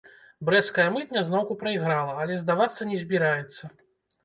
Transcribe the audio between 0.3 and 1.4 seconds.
Брэсцкая мытня